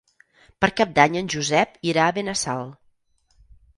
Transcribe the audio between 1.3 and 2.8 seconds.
Josep irà a Benassal.